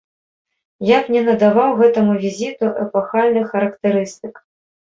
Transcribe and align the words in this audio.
Я 0.89 1.01
б 1.03 1.15
не 1.15 1.21
надаваў 1.27 1.77
гэтаму 1.81 2.17
візіту 2.23 2.73
эпахальных 2.85 3.45
характарыстык. 3.55 4.35